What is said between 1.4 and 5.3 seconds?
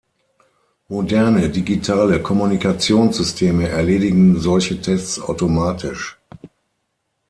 digitale Kommunikationssysteme erledigen solche Tests